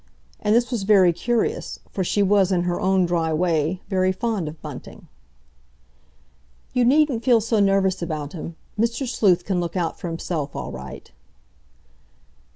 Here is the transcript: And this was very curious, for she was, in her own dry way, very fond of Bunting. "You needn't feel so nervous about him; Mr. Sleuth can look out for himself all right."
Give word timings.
And 0.39 0.55
this 0.55 0.71
was 0.71 0.81
very 0.81 1.13
curious, 1.13 1.77
for 1.91 2.03
she 2.03 2.23
was, 2.23 2.51
in 2.51 2.63
her 2.63 2.79
own 2.81 3.05
dry 3.05 3.31
way, 3.31 3.81
very 3.87 4.11
fond 4.11 4.47
of 4.47 4.59
Bunting. 4.59 5.07
"You 6.73 6.83
needn't 6.83 7.23
feel 7.23 7.39
so 7.39 7.59
nervous 7.59 8.01
about 8.01 8.33
him; 8.33 8.55
Mr. 8.79 9.05
Sleuth 9.07 9.45
can 9.45 9.59
look 9.59 9.77
out 9.77 9.99
for 9.99 10.07
himself 10.07 10.55
all 10.55 10.71
right." 10.71 11.11